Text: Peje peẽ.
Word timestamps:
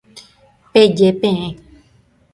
Peje 0.71 1.07
peẽ. 1.21 1.41